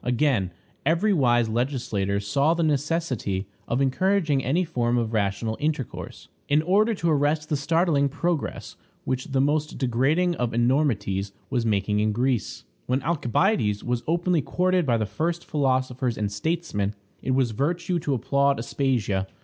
[0.03, 0.49] Again,
[0.83, 6.95] every wise legislator saw the necessity of encouraging any form of rational intercourse, in order
[6.95, 12.63] to arrest the startling progress which the most degrading of enormities was making in Greece.
[12.87, 18.15] When Alcibiades was openly courted by the first philosophers and statesmen, it was virtue to
[18.15, 19.27] applaud Aspasia.